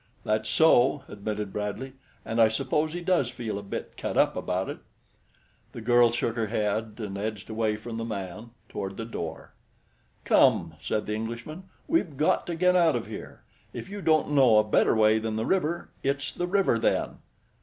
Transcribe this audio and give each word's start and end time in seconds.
"That's 0.23 0.49
so," 0.49 1.03
admitted 1.07 1.53
Bradley, 1.53 1.93
"and 2.25 2.41
I 2.41 2.49
suppose 2.49 2.93
he 2.93 3.01
does 3.01 3.29
feel 3.29 3.59
a 3.59 3.61
bit 3.61 3.95
cut 3.97 4.17
up 4.17 4.35
about 4.35 4.67
it." 4.67 4.79
The 5.73 5.81
girl 5.81 6.09
shook 6.11 6.35
her 6.35 6.47
head 6.47 6.95
and 6.97 7.19
edged 7.19 7.51
away 7.51 7.75
from 7.77 7.97
the 7.97 8.03
man 8.03 8.49
toward 8.67 8.97
the 8.97 9.05
door. 9.05 9.53
"Come!" 10.25 10.73
said 10.81 11.05
the 11.05 11.13
Englishman. 11.13 11.65
"We've 11.87 12.17
got 12.17 12.47
to 12.47 12.55
get 12.55 12.75
out 12.75 12.95
of 12.95 13.05
here. 13.05 13.41
If 13.73 13.89
you 13.89 14.01
don't 14.01 14.31
know 14.31 14.57
a 14.57 14.63
better 14.63 14.95
way 14.95 15.19
than 15.19 15.35
the 15.35 15.45
river, 15.45 15.89
it's 16.01 16.33
the 16.33 16.47
river 16.47 16.79
then." 16.79 17.19